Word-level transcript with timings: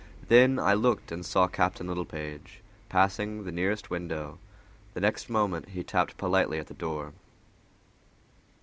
Then 0.29 0.57
I 0.57 0.73
looked, 0.73 1.11
and 1.11 1.23
saw 1.23 1.47
Captain 1.47 1.85
Littlepage 1.85 2.61
passing 2.89 3.43
the 3.43 3.51
nearest 3.51 3.91
window; 3.91 4.39
the 4.95 4.99
next 4.99 5.29
moment 5.29 5.69
he 5.69 5.83
tapped 5.83 6.17
politely 6.17 6.57
at 6.57 6.65
the 6.65 6.73
door. 6.73 7.13